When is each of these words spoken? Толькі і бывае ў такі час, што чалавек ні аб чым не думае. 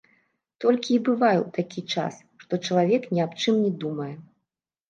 Толькі 0.63 0.89
і 0.95 1.01
бывае 1.09 1.37
ў 1.41 1.49
такі 1.57 1.81
час, 1.97 2.13
што 2.45 2.53
чалавек 2.65 3.07
ні 3.15 3.19
аб 3.27 3.39
чым 3.45 3.55
не 3.67 3.71
думае. 3.85 4.13